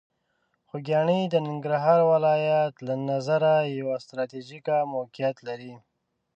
[0.67, 5.73] خوږیاڼي د ننګرهار ولایت له نظره یوه ستراتیژیکه موقعیت لري.